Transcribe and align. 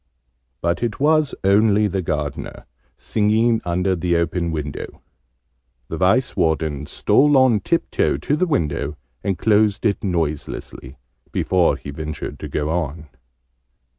But 0.61 0.81
it 0.81 0.99
was 0.99 1.35
only 1.43 1.85
the 1.85 2.01
Gardener, 2.01 2.65
singing 2.97 3.61
under 3.63 3.95
the 3.95 4.15
open 4.15 4.49
window. 4.49 5.03
The 5.89 5.97
Vice 5.97 6.35
Warden 6.35 6.87
stole 6.87 7.37
on 7.37 7.59
tip 7.59 7.91
toe 7.91 8.17
to 8.17 8.35
the 8.35 8.47
window, 8.47 8.97
and 9.23 9.37
closed 9.37 9.85
it 9.85 10.03
noiselessly, 10.03 10.97
before 11.31 11.77
he 11.77 11.91
ventured 11.91 12.39
to 12.39 12.47
go 12.47 12.71
on. 12.71 13.09